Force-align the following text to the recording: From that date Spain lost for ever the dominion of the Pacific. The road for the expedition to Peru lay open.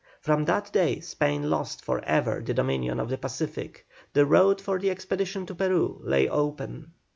From 0.19 0.45
that 0.45 0.73
date 0.73 1.05
Spain 1.05 1.47
lost 1.51 1.85
for 1.85 2.03
ever 2.05 2.41
the 2.41 2.55
dominion 2.55 2.99
of 2.99 3.07
the 3.07 3.19
Pacific. 3.19 3.85
The 4.13 4.25
road 4.25 4.59
for 4.59 4.79
the 4.79 4.89
expedition 4.89 5.45
to 5.45 5.53
Peru 5.53 6.01
lay 6.03 6.27
open. 6.27 6.93